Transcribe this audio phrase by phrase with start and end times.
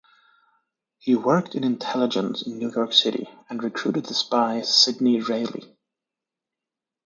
[0.97, 5.77] He worked in intelligence in New York City and recruited the spy Sidney Reilly.